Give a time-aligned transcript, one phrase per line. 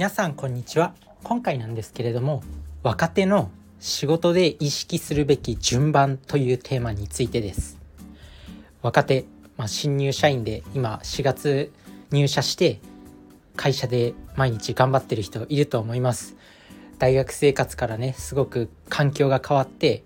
[0.00, 0.94] 皆さんこんにちは。
[1.22, 2.42] 今回なんですけれども
[2.82, 3.50] 若手の
[3.80, 7.78] 仕事で意識するべき順番というテーマについてです。
[8.80, 9.26] 若手、
[9.58, 11.70] まあ、新入社員で今4月
[12.12, 12.80] 入社して
[13.56, 16.34] 会社で毎日頑張ってる人いると思います。
[16.98, 20.04] 大学生活からねすごく環境が変わって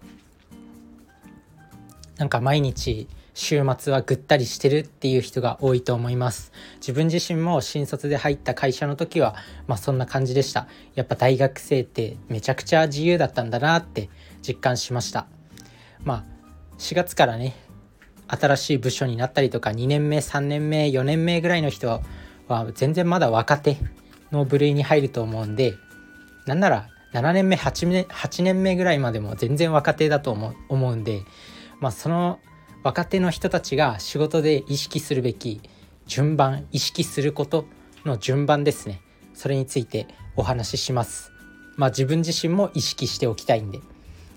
[2.16, 6.52] なんか毎日週末はぐったりしてるっていう人が多いと思います。
[6.76, 9.34] 自分自身も新卒で入った会社の時は
[9.66, 10.68] まあそんな感じでした。
[10.94, 14.08] やっぱ大学生ってめちゃくちゃ自由だったんだなって
[14.46, 15.26] 実感しました。
[16.04, 16.24] まあ
[16.78, 17.56] 4月からね
[18.28, 22.02] 新しい部署になったりとか2年目3年目4年目ぐらいの人は
[22.74, 23.78] 全然まだ若手
[24.32, 25.74] の部類に入ると思うんで
[26.46, 31.22] なんなら7年目8年 ,8 年目ぐらいまでも全然若手だと思う思うんで
[31.80, 32.40] まあその
[32.84, 35.62] 若手の人たちが仕事で意識するべき
[36.06, 37.64] 順番意識すること
[38.04, 39.00] の順番ですね。
[39.32, 41.32] それについてお話しします。
[41.76, 43.80] まあ自分自身も意識しておきたいんで。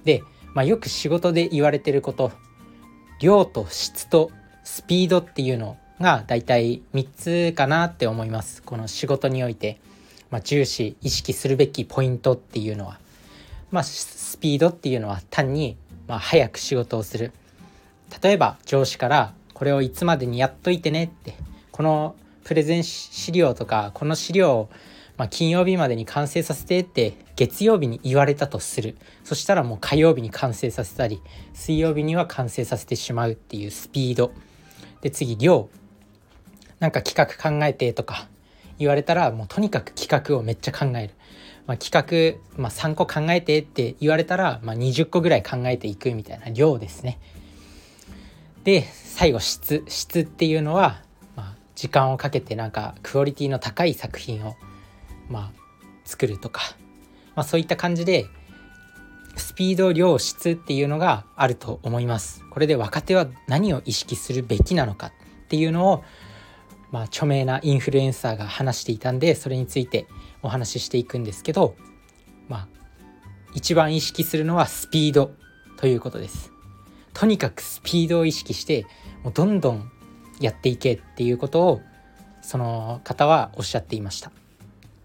[0.06, 0.24] で、
[0.54, 2.32] まあ、よく仕事で言われてること。
[3.20, 4.32] 量と質と
[4.64, 7.08] スピードっていうのがだいたい3
[7.52, 8.64] つかなって思います。
[8.64, 9.82] この仕事において、
[10.30, 12.98] まあ、重視意識するべきポイントっていうのは。
[13.72, 15.76] まあスピードっていうのは単に
[16.08, 17.34] まあ早く仕事をする。
[18.22, 21.36] 例えば上司からこれをいつまでにやっといてねって
[21.72, 24.70] このプレゼン資料とかこの資料を
[25.18, 28.96] ま、金曜日までに完成させてって月曜日に言われたとする。
[29.24, 31.22] そしたらもう火曜日に完成させたり
[31.54, 34.32] 水曜日には完成させてしまうっていうスピード。
[35.02, 35.70] で次量。
[36.80, 38.28] なんか企画考えてとか
[38.78, 41.16] 言われたらもうとにかく企画をめっちゃ考える、
[41.66, 47.20] まあ、企画、まあ、3個考えてって言われたら、まあ、20個ぐらい考えていくみたいな量ですね。
[48.64, 51.02] で最後質質っていうのは、
[51.36, 54.56] まあ、時間をかけてなんかクオリティの高い作品を、
[55.30, 55.52] まあ、
[56.06, 56.62] 作るとか、
[57.36, 58.26] まあ、そういった感じで
[59.36, 62.44] スピード量質っていうのがあると思います。
[62.50, 65.12] これで若手は何を意識するべきなのかっ
[65.48, 66.04] ていうのを、
[66.92, 70.08] まあ、著名なインフルエンサーが話していたんでそれについて
[70.42, 71.76] お話ししていくんですけど、
[72.50, 72.68] まあ、
[73.54, 75.32] 一番意識するのはスピード
[75.78, 76.57] ということです。
[77.18, 78.86] とにかくスピードを意識して
[79.24, 79.92] もうどんどん
[80.40, 81.82] やっていけっていうことを
[82.44, 84.32] その方はおっしゃっていました。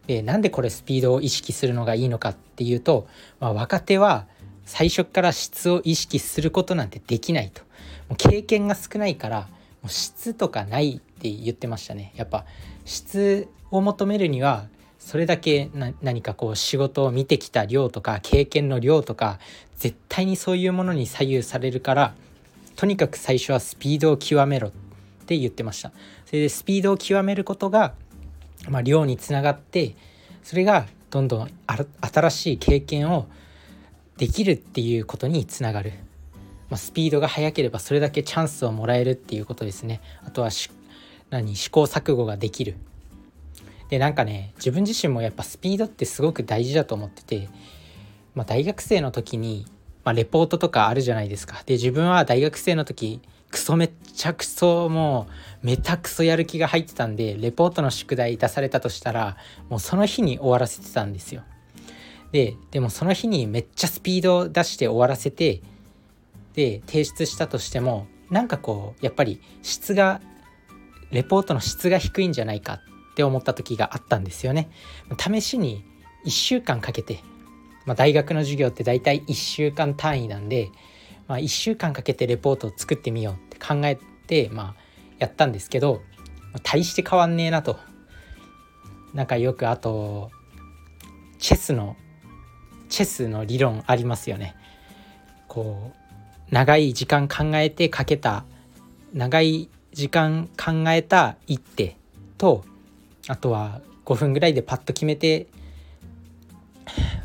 [0.07, 3.07] でなんでこれスピードを意識するのがいいのかっていうと、
[3.41, 4.27] まあ、若手は
[4.67, 7.63] 最初から質を意識することなんてできないと
[8.09, 9.49] もう経験が少ないから
[9.81, 12.45] もう質とかないって言ってましたねやっぱ
[12.85, 14.67] 質を求めるには
[15.05, 15.69] それだけ
[16.01, 19.41] 何かこう仕事を見てきた量とか経験の量とか
[19.77, 22.15] 絶対にそういうものに左右されるから
[22.77, 24.73] とにかく最初はスピードを極めろっ
[25.27, 25.91] て言ってました。
[26.25, 27.95] それでスピードを極めることが、
[28.69, 29.97] まあ、量につながって
[30.45, 31.51] それがどんどん
[32.01, 33.27] 新しい経験を
[34.17, 35.93] できるっていうことにつながる、
[36.71, 40.01] まあ、スピードが速ければそれだけチャンスをもらえるっていうことですね。
[40.25, 40.51] あとは
[41.31, 42.77] 何試行錯誤ができる。
[43.93, 47.51] でなんかね自分自身もやっぱスピードってすごく大事だと思ってて、
[48.35, 49.67] まあ、大学生の時に、
[50.03, 51.63] まあ、レポートとかあるじゃないですか。
[51.67, 53.21] で自分は大学生の時
[53.51, 55.27] クソめっちゃクソも
[55.63, 59.37] うめたくそやる気が入ってたんでレポートの宿題出されたとしたら
[59.69, 61.43] もうその日に終わらせてたんですよ。
[62.31, 65.61] ででもその日にめっちゃスピードを出して終わらせて
[66.55, 70.23] で提出したとしてもなんかこうやっぱり質が
[71.11, 74.71] レポートの質が低いんじゃないかっって思った時があったんですよね。
[75.19, 75.85] 試しに
[76.25, 77.21] 1週間かけて、
[77.85, 80.71] まあ、大学の授業って大体1週間単位なんで、
[81.29, 84.83] まあ、1週間かけてレポートを作ってみようって考えて、まあ、
[85.19, 86.03] やったんですけど
[86.63, 87.79] 大して変わんねえなと。
[89.13, 90.31] なんかよくあと
[91.39, 91.97] チェスの
[92.89, 94.55] チェスの理論ありますよね。
[95.49, 98.45] こう長い時間考えてかけた
[99.13, 101.97] 長い時間考えた一手
[102.39, 102.65] と
[103.29, 105.47] あとは5分ぐらいでパッと決めて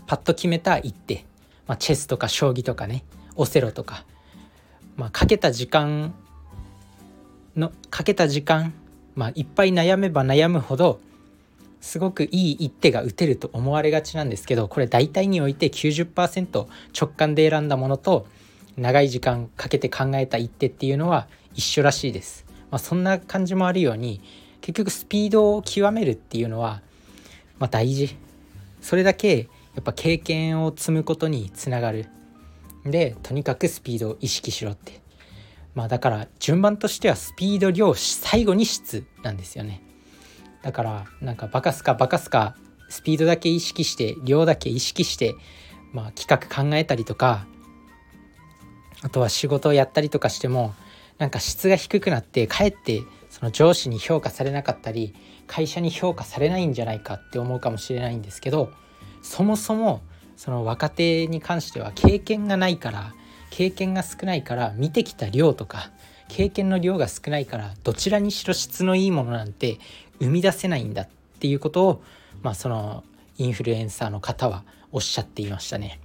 [0.05, 1.25] パッと決めた一手、
[1.67, 3.03] まあ、チェスとか将棋とかね。
[3.38, 4.03] オセロとか、
[4.97, 6.13] まあ、かけた時間
[7.55, 8.73] のかけた時間、
[9.15, 10.99] まあ、いっぱい悩めば悩むほど
[11.79, 16.67] すごくいい一手が打てると思われがちなんですけどこれ大体において90%
[16.99, 18.27] 直感で選んだものと
[18.75, 22.45] 長い時間かけて考えた一手っていうのは一緒らしいです。
[22.69, 24.21] まあ、そんな感じもあるように
[24.67, 26.81] 結局スピードを極めるっていうのは、
[27.57, 28.17] まあ、大事。
[28.81, 32.07] それだけやっぱ経験を積むことにつながる。
[32.83, 34.99] でとにかくスピードを意識しろって。
[35.73, 39.81] まあだから順番としてはスピード量最後に質なんですよね。
[40.63, 42.57] だからなんかバカすかバカすか
[42.89, 45.33] スピードだけ意識して量だけ意識して、
[45.93, 47.47] まあ、企画考えたりとか
[49.01, 50.73] あとは仕事をやったりとかしても
[51.19, 53.03] なんか質が低くなってかえって
[53.37, 55.13] その上司に評価されなかったり
[55.45, 58.71] 会社に評価されないんじゃないかって思うかもしれないんですけど
[59.21, 60.01] そもそも
[60.35, 63.13] その若手に関しては経験がないから
[63.51, 65.91] 経験が少ないから見てきた量とか
[66.29, 69.77] 経験の量が少ないからどちらにしろ質のいいものなんて
[70.19, 71.07] 生み出せないんだっ
[71.39, 72.03] ていうことを、
[72.41, 73.03] まあ、その
[73.37, 75.99] インフルエンサーの方はおっしゃっていましたね。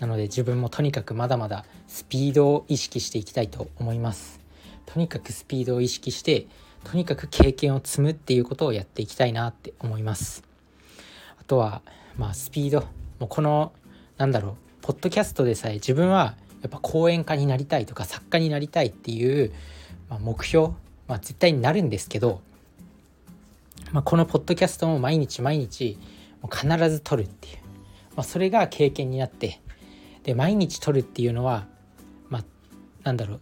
[0.00, 4.40] なので自分もとにかくまだまだスピードを意識していきたいと思います。
[4.86, 6.46] とにかくスピードを意識して
[6.84, 10.44] とにかく経験を積むっていうことをやっていきたいなって思います。
[11.40, 11.82] あとは
[12.16, 12.80] まあスピード
[13.18, 13.72] もうこの
[14.16, 19.52] なんだろうポッドキャストでさえ自分はやっぱ講演家になりたいとか作家になりたいっていう、
[20.08, 20.68] まあ、目標、
[21.08, 22.40] まあ、絶対になるんですけど、
[23.92, 25.98] まあ、このポッドキャストも毎日毎日
[26.50, 27.58] 必ず撮るっていう、
[28.16, 29.60] まあ、それが経験になって
[30.22, 31.66] で毎日撮るっていうのは、
[32.30, 32.44] まあ、
[33.02, 33.40] なんだろう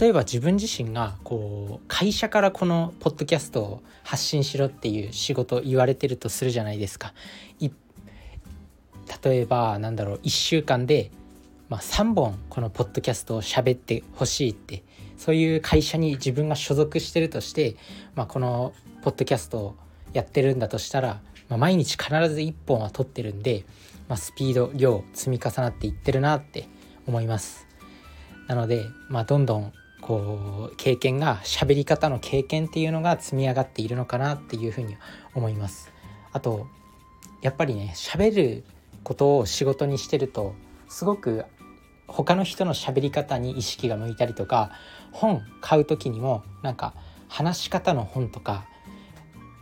[0.00, 7.14] 例えば自分自身がこう会社からこのポッドキャストを発信しろっていう仕事言われてるとするじゃないですか。
[9.24, 11.10] 例えばなんだろう1週間で
[11.68, 14.84] まあ、3本このポッドキャストを喋ってほしいって
[15.16, 17.76] そういう会社に自分が所属してるとして、
[18.14, 18.72] まあ、この
[19.02, 19.74] ポッドキャストを
[20.12, 23.64] やってるんだとしたら、まあ、毎日必ず1本は撮ってるんで、
[24.08, 26.68] まあ、スピード量積み重なっていってるなって
[27.06, 27.66] 思います
[28.46, 29.72] なので、まあ、どんどん
[30.06, 34.96] こう経験が喋り方の経験っていうのが積み上がっているのかなっていうふうに
[35.34, 35.92] 思います
[36.32, 36.68] あと
[37.42, 38.64] やっぱりね喋る
[39.02, 40.54] ことを仕事にしてると
[40.88, 41.44] すごく
[42.06, 44.70] 他の人の喋り方に意識が向いたりとか
[45.10, 46.94] 本買う時にもなんか
[47.26, 48.64] 話し方の本とか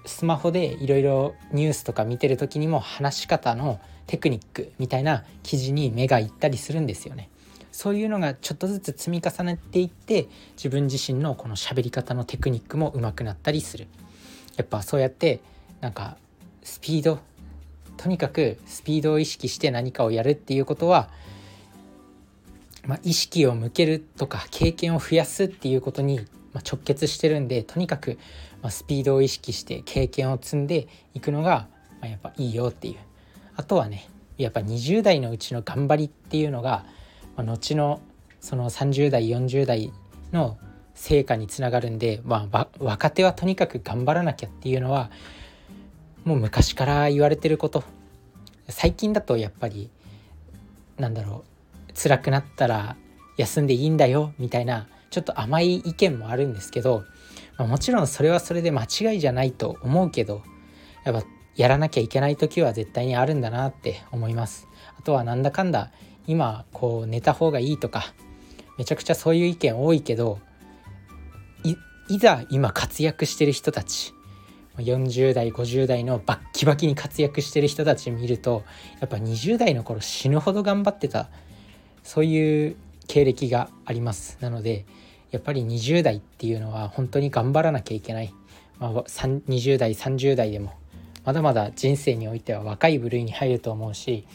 [0.04, 7.30] スマホでいろいろニュースとか見てる時にも話し方のテクニックみたいな記事に目がいったりするんですよね。
[7.74, 13.88] そういうのがちょっとずつ積み重ねていって自分自身のこの喋り方のテクニックも上手くなったりする。
[14.56, 15.40] やっぱそうやって
[15.80, 16.16] なんか
[16.62, 17.18] スピード
[17.96, 21.10] とにかくスピードを意識して何かをやるっていうことは
[22.86, 26.20] まあ、意識を向けるとか経験を増やすっていうことに
[26.52, 28.18] 直結してるんでとにかく
[28.68, 31.66] スピードを意識して経験を積んでいくのが
[32.02, 32.96] やっぱいいよっていう
[33.56, 36.84] あとはねやっぱ20代のうちの頑張りっていうのが
[37.36, 38.00] ま後の
[38.40, 39.92] その30代40代
[40.32, 40.58] の
[40.94, 45.10] 成果につながるんで、まあ、若手はとにかく頑張らなきゃっていうのは
[46.24, 47.84] もう昔から言われてること。
[48.68, 49.90] 最近だとやっぱり
[50.98, 51.44] なんだろ
[51.88, 52.96] う辛くなったら
[53.36, 57.04] 休んでいいんだよみたいなちょっと甘い意見もあるんですけど、
[57.58, 60.42] まあ、もちろんそれはそれで間違いじゃないと思うけど
[61.04, 61.26] やっぱ
[61.56, 64.66] やらなきゃいけない時は絶対にあるんだなって思います。
[64.98, 65.92] あとはなんだかんだ
[66.26, 68.14] 今こう寝た方がいいとか
[68.78, 70.38] めちゃくちゃそういう意見多いけど
[72.08, 74.12] いざ今活躍してる人たち
[74.76, 78.64] 40代50代のバッキバキに活躍してる人たち見ると
[79.00, 81.28] やっぱ20代の頃死ぬほど頑張ってた
[82.02, 84.36] そういう経歴があります。
[84.40, 84.84] なので
[85.30, 88.34] やっぱり20代っていうのは本当に頑張らなきゃいけない、
[88.78, 90.74] まあ、20代30代でも
[91.24, 94.26] まだまだ人生においては若い部類に入ると思うし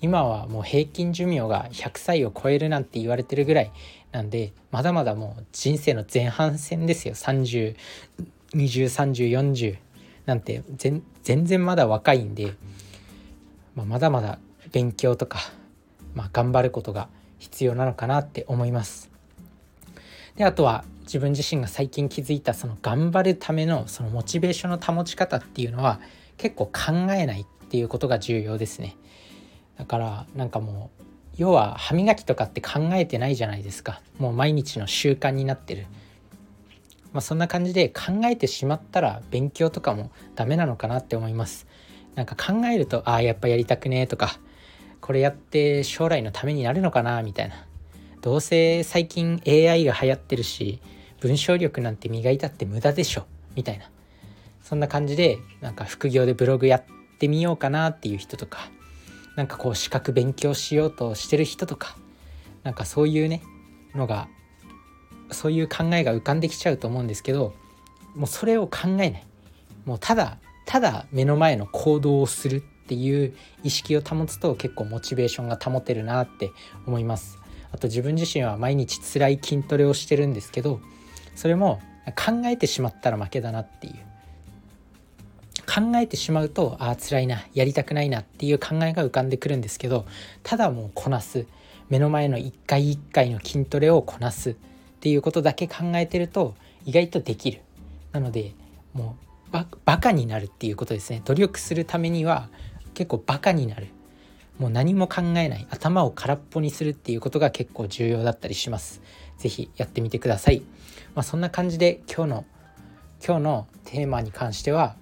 [0.00, 3.72] 今はもう平均寿命が100歳を超えるなんて言われてるぐらい
[4.12, 9.78] なんでまだまだもう人生の前半戦ですよ30203040
[10.26, 11.02] なんて全
[11.44, 12.54] 然まだ若いんで、
[13.74, 14.38] まあ、まだまだ
[14.72, 15.38] 勉強とか、
[16.14, 19.10] まあ、頑張ることが必要なのかなって思います。
[20.36, 26.00] であとは自分自身が最近気づいたその頑張るためのそのモチベーションの保ち方っていうのは
[26.36, 28.96] 結構考えないっていうことが重要ですね。
[29.78, 31.04] だからなんかもう
[31.36, 35.86] 要は歯磨きとかって考えてないじゃないですかもう毎日の習慣になってる。
[37.12, 41.66] まあ、そんな感じで考えてしまったら勉強とかもダメなのかなって思います。
[42.14, 44.38] なんか考えるとああやっぱやりたくねえとか
[45.00, 47.66] これやって将来のためになるのかなみたいな
[48.22, 50.80] どうせ最近 AI が流行ってるし
[51.20, 53.90] 文章力なんて磨いたって無駄でしょみたいな
[54.62, 56.84] そんな感じでなんか副業でブログやっ
[57.18, 58.70] てみようかなっていう人とか
[59.36, 61.96] なんかこう資格勉強しようとしてる人とか
[62.64, 63.42] なんかそういうね
[63.94, 64.28] のが
[65.30, 67.54] そういう考えが浮かんできちゃうと思うんですけど
[68.14, 69.26] もうそれを考えない。
[69.84, 76.50] もうただただ目の前の行動をするっていう意識を保つと結構モチベーションが保てるなって
[76.86, 77.38] 思います。
[77.72, 80.80] あと自分自身は毎日辛い筋トレをしてるんですけど
[81.34, 81.80] それも
[82.16, 83.94] 考えてしまったら負けだなっていう。
[85.76, 90.06] 考えてしまうとああ辛いなやりたくないなっていう考えが浮かんでくるんですけど
[90.42, 91.46] ただもうこなす。
[91.90, 94.52] 目の前の一回一回の筋トレをこなす。
[94.52, 94.54] っ
[95.00, 96.54] ていうことだけ考えてると
[96.86, 97.60] 意外とできる。
[98.12, 98.54] なので
[98.94, 99.18] も
[99.48, 101.20] うババカになるっていうことですね。
[101.26, 102.48] 努力するためには
[102.94, 103.88] 結構バカになる。
[104.58, 105.66] もう何も考えない。
[105.68, 109.02] 頭を空っぽにするっていうことが結構重要だったりします。
[109.36, 110.62] 是非やってみてください。
[111.14, 112.44] まあ、そんな感じで今日の
[113.24, 114.96] 今日のテーマに関しては、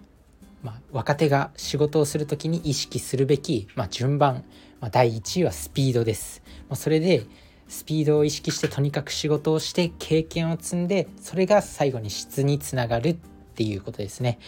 [0.64, 4.44] まあ、若手が仕事をする時に意識するべき、まあ、順番、
[4.80, 7.26] まあ、第1位はスピードです、まあ、それで
[7.68, 13.14] スピードを意識してとにかく仕事をして経験を積んでそれが最後に質につながるっ
[13.54, 14.38] ていうことですね。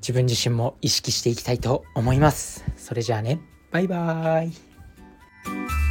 [0.00, 2.64] 自分自身も意識していきたいと思います。
[2.76, 3.40] それじゃあね。
[3.70, 5.81] バイバーイ。